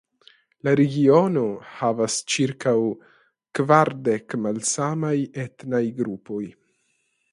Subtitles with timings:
[0.67, 1.43] La regiono
[1.81, 2.73] havas ĉirkaŭ
[3.59, 6.45] kvardek malsamaj etnaj grupoj.